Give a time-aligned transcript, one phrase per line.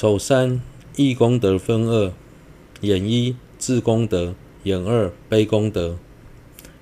[0.00, 0.62] 丑三
[0.96, 2.10] 义功德分二：
[2.80, 5.98] 眼一自功德，眼二悲功德。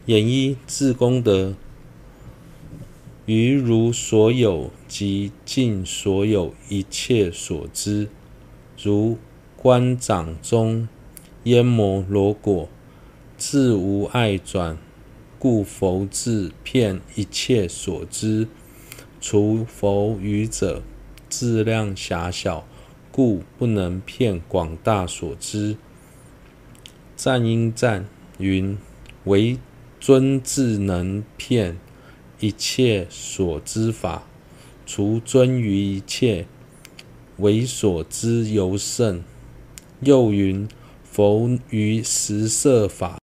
[0.07, 1.57] 眼一自功德，
[3.27, 8.09] 于如所有及尽所有一切所知，
[8.81, 9.19] 如
[9.57, 10.87] 观掌中
[11.43, 12.69] 阎摩罗果，
[13.37, 14.79] 自无碍转，
[15.41, 18.46] 故佛自遍一切所知，
[19.21, 20.82] 除佛语者
[21.29, 22.64] 质量狭小，
[23.18, 25.77] 故不能骗广大所知。
[27.17, 28.07] 赞应赞
[28.39, 28.79] 云：
[29.25, 29.58] 唯
[29.99, 31.77] 尊智能骗
[32.39, 34.22] 一切所知法，
[34.86, 36.47] 除尊于一切，
[37.39, 39.25] 唯所知尤胜。
[39.98, 40.69] 又云：
[41.03, 43.19] 佛于十色法，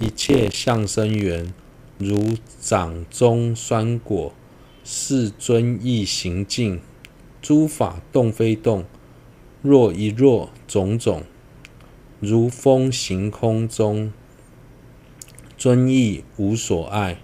[0.00, 1.54] 一切相生缘，
[1.98, 4.34] 如掌中酸果，
[4.82, 6.80] 是尊亦行尽。
[7.48, 8.84] 诸法动非动，
[9.62, 11.22] 若一若种种，
[12.20, 14.12] 如风行空中。
[15.56, 17.22] 尊亦无所爱，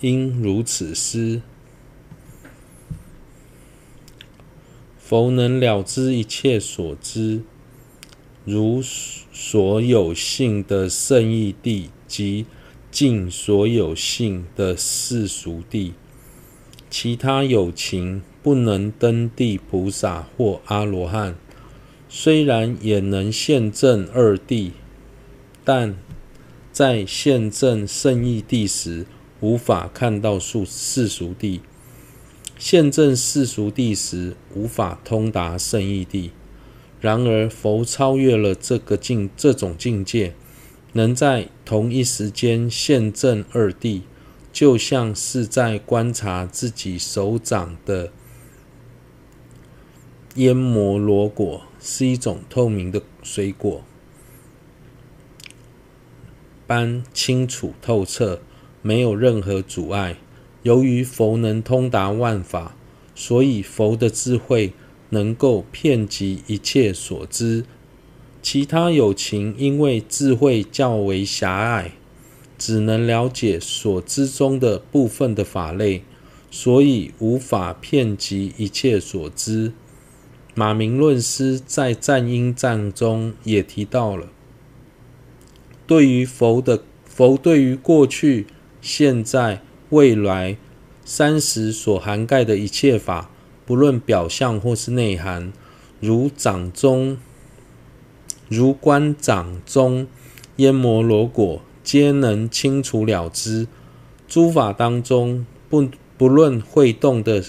[0.00, 1.42] 应如此思。
[4.98, 7.42] 佛能了知一切所知，
[8.46, 12.46] 如所有性的圣意地及
[12.90, 15.92] 尽所有性的世俗地。
[16.90, 21.36] 其他有情不能登地菩萨或阿罗汉，
[22.08, 24.72] 虽然也能现证二谛，
[25.64, 25.96] 但
[26.72, 29.06] 在现证圣义谛时，
[29.38, 31.60] 无法看到世俗谛；
[32.58, 36.30] 现证世俗谛时，无法通达圣义谛。
[37.00, 40.34] 然而，佛超越了这个境这种境界，
[40.94, 44.02] 能在同一时间现证二谛，
[44.52, 48.12] 就像是在观察自己手掌的
[50.34, 53.82] 阎摩罗果，是一种透明的水果。
[56.66, 58.40] 般清楚透彻，
[58.82, 60.16] 没有任何阻碍。
[60.62, 62.76] 由于佛能通达万法，
[63.14, 64.72] 所以佛的智慧
[65.08, 67.64] 能够遍及一切所知。
[68.42, 71.92] 其他有情因为智慧较为狭隘，
[72.60, 76.02] 只能了解所知中的部分的法类，
[76.50, 79.72] 所以无法遍及一切所知。
[80.54, 84.28] 马明论师在赞应赞中也提到了。
[85.86, 88.46] 对于佛的佛，对于过去、
[88.82, 90.58] 现在、未来
[91.02, 93.30] 三时所涵盖的一切法，
[93.64, 95.50] 不论表象或是内涵，
[95.98, 97.16] 如掌中、
[98.48, 100.06] 如观掌中
[100.56, 103.66] 阎摩罗果，皆能清楚了知。
[104.28, 107.44] 诸法当中，不不论会动的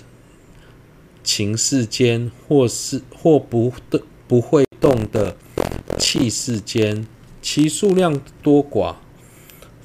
[1.23, 5.35] 情世间，或是或不的不会动的
[5.97, 7.05] 气世间。
[7.41, 8.95] 其数量多寡，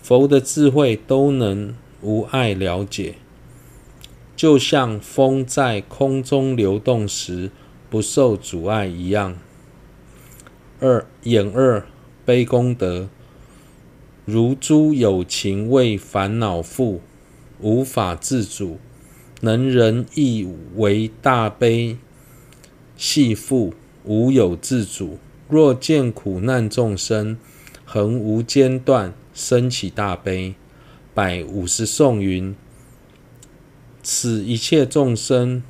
[0.02, 3.14] 佛的智慧都能无碍了解，
[4.36, 7.50] 就像风在空中流动时
[7.88, 9.38] 不受阻碍一样。
[10.80, 11.86] 二眼二
[12.26, 13.08] 悲功德，
[14.26, 16.98] 如诸有情为烦恼缚，
[17.60, 18.78] 无法自主，
[19.40, 20.44] 能人亦
[20.74, 21.96] 为大悲
[22.96, 23.72] 系缚，
[24.02, 25.18] 无有自主。
[25.48, 27.38] 若见苦难众生，
[27.84, 30.56] 恒无间断，生起大悲，
[31.14, 32.56] 百五十颂云：
[34.02, 35.62] 此一切众生，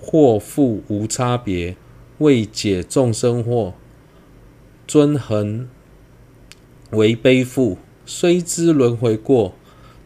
[0.00, 1.76] 祸缚无差别，
[2.18, 3.72] 为解众生惑，
[4.86, 5.68] 尊恒
[6.92, 7.78] 为悲缚，
[8.08, 9.56] 虽知轮回过，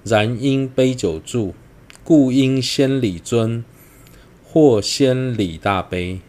[0.05, 1.53] 然因悲久住，
[2.03, 3.63] 故应先礼尊，
[4.43, 6.23] 或先礼大悲。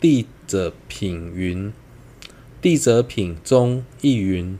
[0.00, 1.72] 地者品云。
[2.60, 4.58] 地者品中亦云：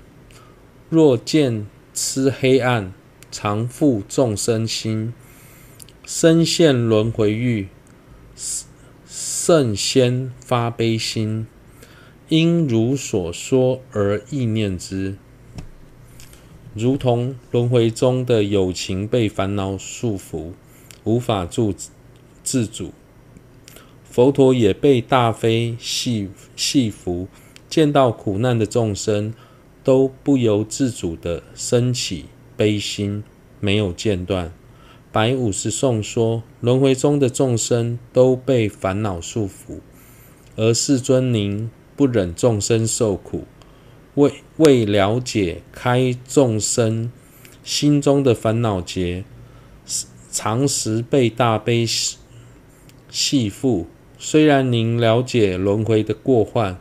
[0.88, 2.94] 若见痴黑暗，
[3.32, 5.12] 常覆众生心，
[6.06, 7.67] 身陷轮回狱，
[9.05, 11.49] 甚先发悲心，
[12.29, 15.17] 应如所说而意念之。
[16.78, 20.52] 如同轮回中的有情被烦恼束缚，
[21.02, 21.75] 无法自
[22.44, 22.92] 自主，
[24.04, 27.26] 佛陀也被大悲系系缚。
[27.69, 29.34] 见到苦难的众生，
[29.84, 32.25] 都不由自主地升起
[32.56, 33.22] 悲心，
[33.60, 34.52] 没有间断。
[35.12, 39.80] 百五十颂说，轮回中的众生都被烦恼束缚，
[40.56, 43.44] 而世尊您不忍众生受苦，
[44.19, 47.12] 为为了解开众生
[47.62, 49.23] 心中的烦恼结，
[50.32, 53.87] 常时被大悲系缚，
[54.19, 56.81] 虽然您了解轮回的过患、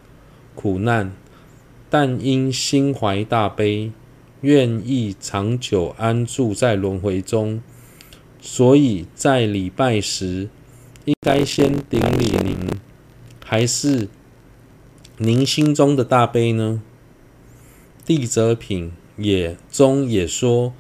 [0.56, 1.14] 苦难，
[1.92, 3.92] 但因心怀大悲，
[4.42, 7.62] 愿意长久安住在轮回中，
[8.42, 10.50] 所以在礼拜时，
[11.06, 12.58] 应该先顶礼您，
[13.46, 14.08] 还是
[15.18, 16.82] 您心中的大悲呢？
[18.08, 20.74] 地则品也中也说，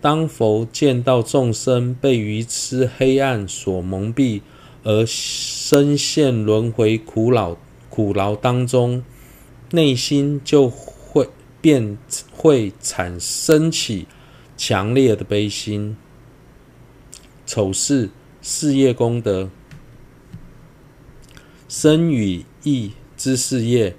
[0.00, 4.40] 当佛见到众生被愚痴黑暗所蒙蔽。
[4.84, 7.58] 而深陷轮回苦恼
[7.90, 9.02] 苦恼当中，
[9.72, 11.28] 内心就会
[11.60, 11.98] 便
[12.32, 14.06] 会产生起
[14.56, 15.96] 强烈的悲心。
[17.44, 18.10] 丑事
[18.40, 19.50] 事业功德，
[21.68, 23.94] 身语意之事业，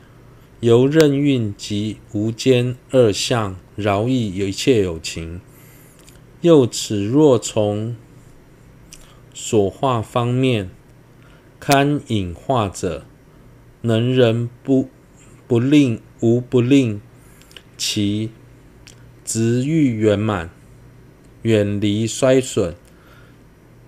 [0.59, 5.41] 由任运及无间二相饶益一切有情。
[6.41, 7.95] 又此若从
[9.33, 10.69] 所化方面。
[11.61, 13.05] 堪引化者，
[13.81, 14.87] 能人不
[15.45, 17.01] 不令无不令
[17.77, 18.31] 其
[19.25, 20.49] 执欲圆满，
[21.41, 22.73] 远离衰损，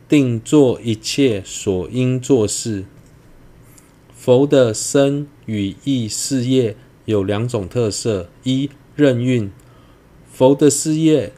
[0.09, 2.83] 定做一切所应做事。
[4.23, 6.75] 佛的身语意事业
[7.06, 9.50] 有两种特色：一任运，
[10.31, 11.33] 佛的事业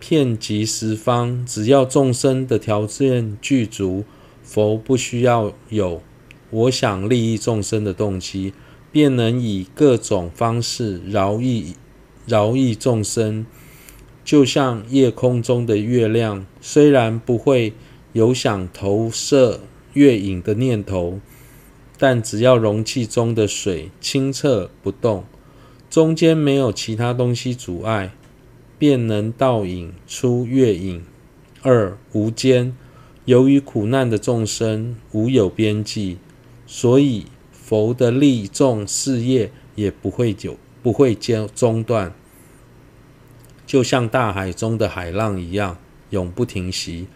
[0.00, 4.02] 遍及十方，只要众生的条件具足。
[4.42, 6.02] 佛不需要有
[6.50, 8.52] 我想利益众生的动机，
[8.90, 11.76] 便能以各种方式饶益
[12.26, 13.46] 饶益众生。
[14.24, 17.72] 就像夜空中的月亮，虽然不会
[18.12, 19.60] 有想投射
[19.92, 21.20] 月影的念头，
[22.02, 25.24] 但只要容器中的水清澈不动，
[25.88, 28.10] 中间没有其他东西阻碍，
[28.76, 31.04] 便能倒影出月影。
[31.62, 32.74] 二无间。
[33.24, 36.18] 由于苦难的众生无有边际，
[36.66, 42.12] 所以佛的利众事业也不会久，不会间中断，
[43.64, 45.78] 就像大海中的海浪一样，
[46.10, 47.06] 永不停息。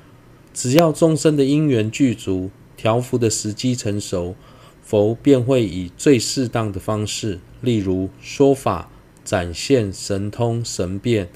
[0.55, 4.37] 只要众生的因缘具足，调伏的时机成熟，
[4.87, 8.89] 佛便会以最适当的方式，例如说法、
[9.25, 11.29] 展现神通神变，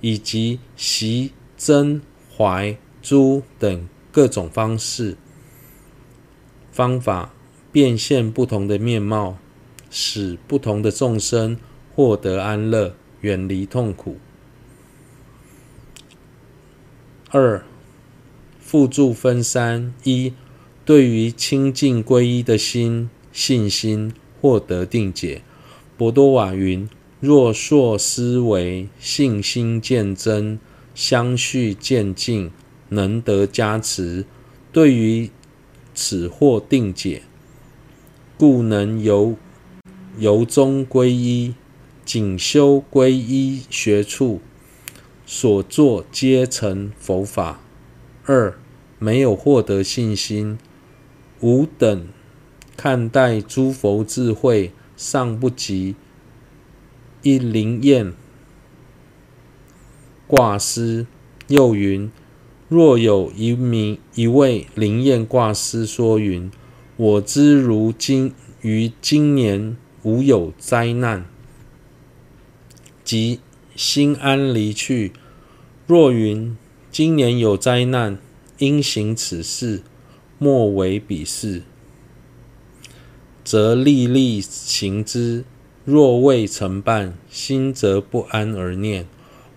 [0.00, 2.02] 以及习真
[2.36, 3.88] 怀诸等。
[4.10, 5.14] 各种方式、
[6.72, 7.34] 方法
[7.70, 9.36] 变现不同的面貌，
[9.90, 11.58] 使不同的众生
[11.94, 14.16] 获得安乐，远离痛苦。
[17.30, 17.62] 二、
[18.58, 20.32] 辅助分三：一、
[20.86, 25.42] 对于清净皈依的心信心获得定解。
[25.98, 26.88] 博多瓦云：
[27.20, 30.58] 若溯思维，信心渐增，
[30.94, 32.50] 相续渐进。
[32.88, 34.24] 能得加持，
[34.70, 35.28] 对于
[35.92, 37.22] 此获定解，
[38.38, 39.34] 故能由
[40.18, 41.54] 由衷皈依，
[42.04, 44.40] 仅修皈依学处
[45.26, 47.60] 所作皆成佛法。
[48.24, 48.56] 二、
[49.00, 50.56] 没有获得信心，
[51.40, 52.08] 吾等
[52.76, 55.96] 看待诸佛智慧尚不及
[57.22, 58.12] 一灵验
[60.26, 61.06] 挂师。
[61.48, 62.10] 又云。
[62.68, 66.50] 若有一名一位灵验挂师说云
[66.96, 71.26] ：“我知如今于今年无有灾难，
[73.04, 73.38] 即
[73.76, 75.12] 心安离去。
[75.86, 76.56] 若云
[76.90, 78.18] 今年有灾难，
[78.58, 79.82] 应行此事，
[80.38, 81.62] 莫为彼事，
[83.44, 85.44] 则历历行之。
[85.84, 89.06] 若未成办，心则不安而念：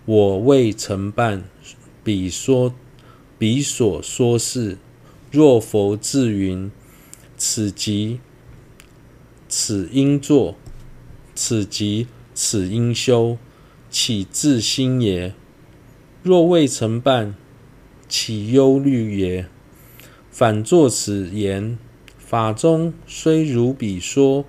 [0.05, 1.43] 我未成办，
[2.03, 2.73] 彼说。”
[3.39, 4.77] 彼所说是，
[5.31, 6.69] 若佛自云，
[7.37, 8.19] 此即
[9.47, 10.57] 此应作，
[11.33, 13.37] 此即此应修，
[13.89, 15.33] 岂自心也？
[16.21, 17.33] 若未成办，
[18.09, 19.47] 岂忧虑也？
[20.39, 21.77] 反作此言，
[22.17, 24.45] 法中虽如彼说，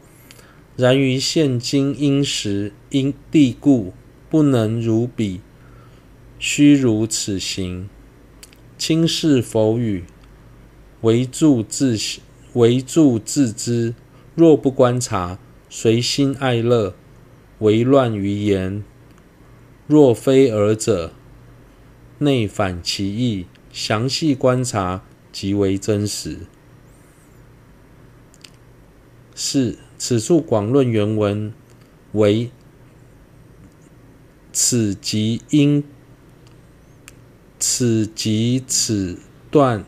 [0.76, 3.92] 然于现今因时因地故，
[4.30, 5.40] 不能如彼，
[6.38, 7.88] 须如此行。
[8.78, 10.04] 轻视否语，
[11.00, 11.98] 唯住自
[12.52, 13.92] 唯住自知。
[14.36, 16.94] 若不观察，随心爱乐，
[17.58, 18.84] 为乱于言。
[19.88, 21.12] 若非尔者，
[22.18, 23.46] 内反其意。
[23.72, 26.38] 详细观察，极为真实。
[29.34, 31.52] 四，此处广论原文
[32.12, 32.50] 为：
[34.52, 35.84] 此即应。
[37.62, 39.18] 此即此
[39.50, 39.84] 段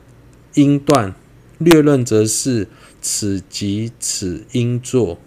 [0.55, 1.15] 应断，
[1.57, 2.69] 略论则是
[3.01, 5.19] 此即此应作。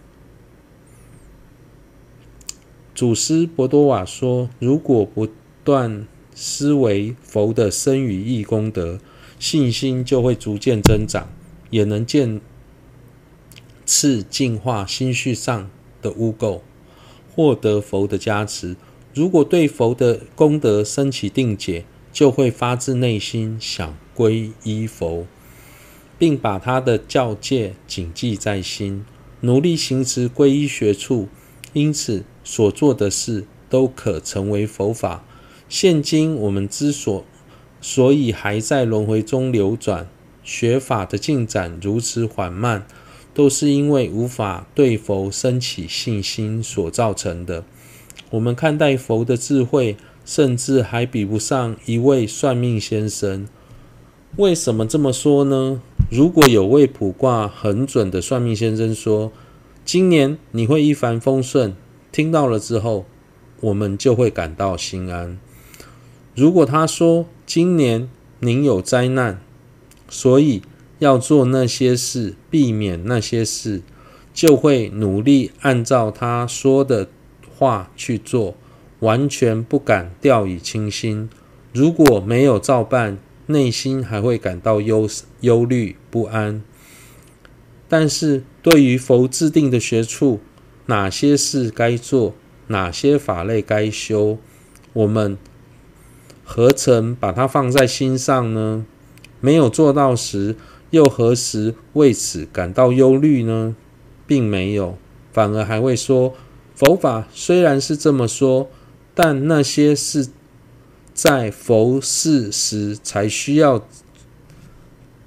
[2.93, 5.27] 祖师博多瓦说：“如果不
[5.63, 6.05] 断
[6.35, 8.99] 思维佛的生与义功德，
[9.47, 11.29] 信心就会逐渐增长，
[11.69, 12.41] 也能渐
[13.85, 15.69] 次净化心绪上
[16.01, 16.61] 的污垢，
[17.31, 18.75] 获得佛的加持。
[19.13, 25.27] 如果对佛的功德生起定解，就会发自内心想皈依佛，
[26.17, 29.05] 并把他的教诫谨记在心，
[29.41, 31.29] 努力行持皈依学处。
[31.73, 35.23] 因此，所做的事都可成为佛法。”
[35.69, 37.23] 现今我们之所
[37.87, 40.07] 所以还在轮回中流转，
[40.43, 42.87] 学法的进展如此缓慢，
[43.31, 47.63] 都是因为无法对佛升起信心所造成的。
[48.31, 53.47] 我们看待佛的智慧，甚至还比不上一位算命先生。
[54.37, 55.79] 为什么这么说呢？
[56.09, 59.31] 如果有位卜卦很准的算命先生说，
[59.85, 61.75] 今年你会一帆风顺，
[62.11, 63.05] 听到了之后，
[63.61, 65.37] 我们就会感到心安。
[66.35, 68.09] 如果他说今年
[68.41, 69.39] 您有灾难，
[70.09, 70.61] 所以
[70.99, 73.81] 要做那些事，避免那些事，
[74.33, 77.07] 就会努力按照他说的
[77.57, 78.55] 话去做，
[78.99, 81.29] 完全不敢掉以轻心。
[81.71, 85.07] 如果没有照办，内心还会感到忧
[85.39, 86.61] 忧虑不安。
[87.87, 90.41] 但是对于佛制定的学处，
[90.87, 92.35] 哪些事该做，
[92.67, 94.37] 哪些法类该修，
[94.91, 95.37] 我们。
[96.45, 98.85] 何曾把它放在心上呢？
[99.41, 100.55] 没有做到时，
[100.91, 103.75] 又何时为此感到忧虑呢？
[104.27, 104.97] 并没有，
[105.33, 106.35] 反而还会说：
[106.75, 108.69] 佛法虽然是这么说，
[109.13, 110.27] 但那些是
[111.13, 113.85] 在佛事时才需要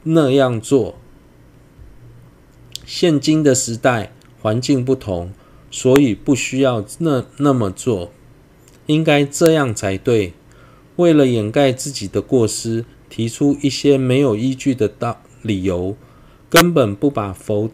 [0.05, 0.97] 那样做。
[2.87, 5.33] 现今的时代环境不同，
[5.71, 8.13] 所以不需要那那么做，
[8.87, 10.33] 应该这样才对。
[10.99, 15.97] 为了掩盖自己的过失，提出一些没有依据的道理由，
[16.51, 17.71] 根本不把佛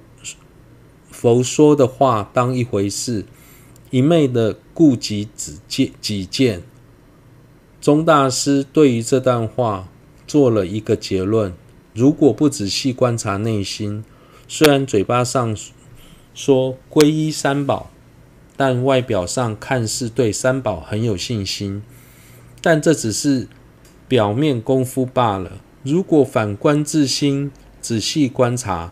[1.11, 3.25] 佛说的话当一回事，
[3.91, 6.63] 一昧的顾及己见己见。
[7.81, 9.89] 宗大师对于这段话
[10.27, 11.55] 做了一个结论：
[11.95, 14.05] 如果不仔细观察内心，
[14.47, 15.57] 虽然嘴巴上
[16.35, 17.91] 说皈依三宝，
[18.55, 21.83] 但外表上看似对三宝很有信心。
[22.67, 23.47] 但这只是
[24.09, 25.61] 表面功夫罢了。
[25.83, 27.53] 如果反观自心，
[27.83, 28.91] 仔细观察，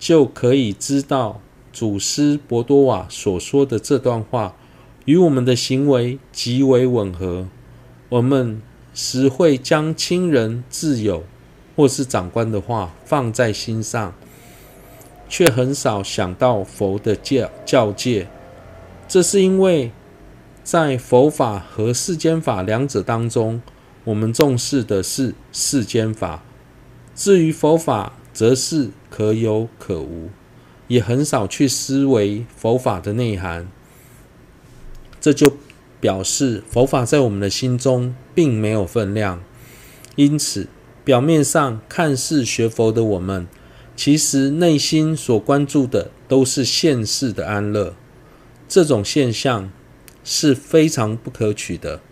[0.00, 1.40] 就可以知道
[1.72, 4.56] 祖师博多瓦所说的这段话
[5.04, 7.46] 与我们的行为极为吻合。
[8.08, 8.60] 我们
[8.92, 11.22] 时会将亲人、挚友
[11.76, 14.12] 或是长官的话放在心上，
[15.28, 18.26] 却很少想到佛的教教诫。
[19.06, 19.92] 这是因为。
[20.70, 23.62] 在佛法和世间法两者当中，
[24.04, 26.42] 我们重视的是世间法；
[27.14, 30.28] 至于佛法，则是可有可无，
[30.86, 33.66] 也很少去思维佛法的内涵。
[35.18, 35.56] 这就
[36.02, 39.42] 表示佛法在我们的心中并没有分量。
[40.16, 40.68] 因此，
[41.02, 43.48] 表面上看似学佛的我们，
[43.96, 47.94] 其实内心所关注的都是现世的安乐。
[48.68, 49.70] 这种现象。
[50.30, 52.02] 是非常不可取的。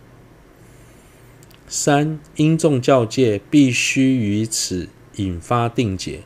[1.68, 6.22] 三，因众教界，必须于此引发定解，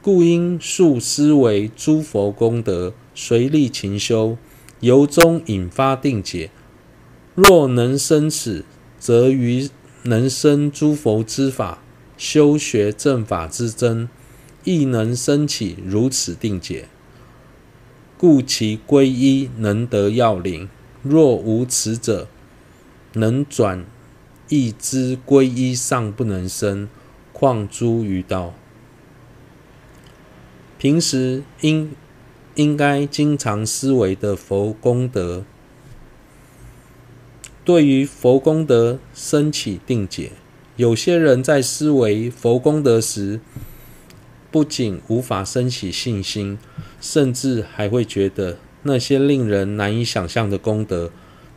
[0.00, 4.38] 故应速思维诸佛功德，随力勤修，
[4.80, 6.50] 由衷引发定解。
[7.34, 8.64] 若能生此，
[8.98, 9.68] 则于
[10.04, 11.82] 能生诸佛之法，
[12.16, 14.08] 修学正法之真，
[14.64, 16.88] 亦能生起如此定解。
[18.16, 20.70] 故其皈依能得要领。
[21.02, 22.28] 若无此者，
[23.14, 23.84] 能转
[24.48, 26.88] 意之皈依尚不能生，
[27.32, 28.54] 况诸余道？
[30.78, 31.92] 平时应
[32.54, 35.44] 应该经常思维的佛功德，
[37.64, 40.32] 对于佛功德生起定解。
[40.76, 43.40] 有些人在思维佛功德时，
[44.50, 46.58] 不仅无法生起信心，
[47.00, 48.58] 甚至还会觉得。
[48.82, 51.10] 那些令人难以想象的功德，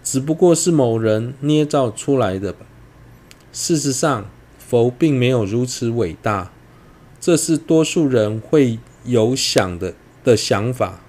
[0.04, 2.56] 只不过是某人捏造出来的。
[3.54, 6.52] 事实上，佛并没有如此伟大，
[7.20, 11.02] 这是多数人会有想的的想法，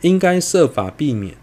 [0.00, 1.36] 应该设法避免。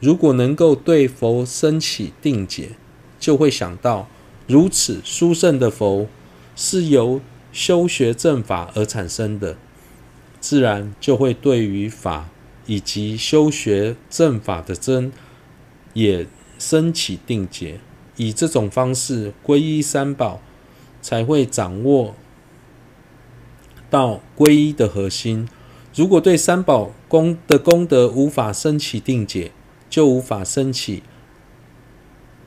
[0.00, 2.70] 如果能够对佛生起定解，
[3.18, 4.08] 就会想到，
[4.46, 6.06] 如此殊胜的佛，
[6.54, 7.20] 是由
[7.52, 9.56] 修学正法而产生的，
[10.38, 12.28] 自然就会对于法
[12.66, 15.10] 以及修学正法的真
[15.94, 16.26] 也
[16.58, 17.80] 升起定解。
[18.16, 20.40] 以这种方式皈依三宝，
[21.02, 22.14] 才会掌握
[23.90, 25.48] 到皈依的核心。
[25.94, 29.52] 如果对三宝功的功德无法升起定解，
[29.88, 31.02] 就无法升起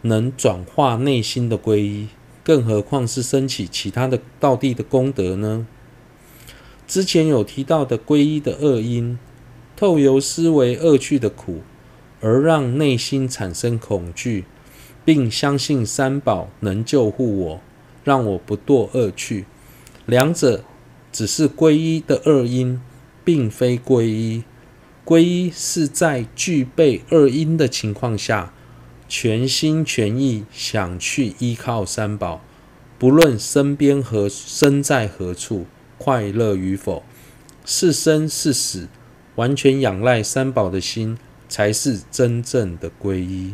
[0.01, 2.07] 能转化内心的皈依。
[2.43, 5.67] 更何况是升起其他的道地的功德呢？
[6.87, 9.19] 之前有提到的皈依的二因，
[9.79, 11.61] 透由思维恶趣的苦，
[12.19, 14.43] 而让内心产生恐惧，
[15.05, 17.61] 并相信三宝能救护我，
[18.03, 19.45] 让我不堕恶趣。
[20.05, 20.65] 两者
[21.13, 22.81] 只是皈依的二因，
[23.23, 24.43] 并非皈依。
[25.05, 28.51] 皈依是在具备二因的情况下。
[29.07, 32.41] 全心全意想去依靠三宝，
[32.99, 35.65] 不论身边何身在何处，
[35.97, 37.01] 快乐与否，
[37.65, 38.87] 是生是死，
[39.39, 41.17] 完全仰赖三宝的心，
[41.47, 43.53] 才是真正的皈依。